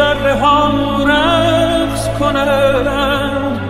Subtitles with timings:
[0.00, 0.70] ذره ها
[1.04, 3.60] رقص کنند.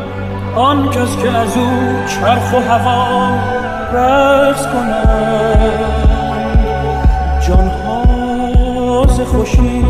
[0.57, 1.71] آن کس که از او
[2.07, 3.39] چرخ و هوا
[3.93, 5.81] رقص کنند.
[7.49, 9.85] جان ها ز خوشی